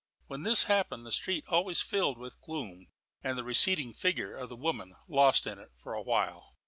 When 0.25 0.41
this 0.41 0.63
happened, 0.63 1.05
the 1.05 1.11
street 1.11 1.43
was 1.45 1.53
always 1.53 1.81
filled 1.81 2.17
with 2.17 2.41
gloom, 2.41 2.87
and 3.23 3.37
the 3.37 3.43
receding 3.43 3.93
figure 3.93 4.35
of 4.35 4.49
the 4.49 4.55
woman 4.55 4.95
lost 5.07 5.45
in 5.45 5.59
it 5.59 5.69
for 5.77 5.93
a 5.93 6.01
while. 6.01 6.55